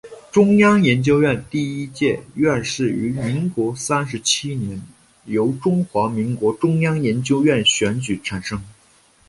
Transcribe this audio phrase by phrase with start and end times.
[0.31, 4.81] 中央研究院第一届院士于民国三十七年
[5.25, 8.59] 由中华民国中央研究院选举产生。